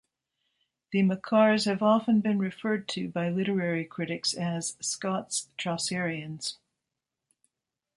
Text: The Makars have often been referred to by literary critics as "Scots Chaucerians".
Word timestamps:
The 0.91 1.03
Makars 1.03 1.65
have 1.65 1.83
often 1.83 2.21
been 2.21 2.39
referred 2.39 2.87
to 2.87 3.07
by 3.07 3.29
literary 3.29 3.85
critics 3.85 4.33
as 4.33 4.75
"Scots 4.81 5.49
Chaucerians". 5.59 6.55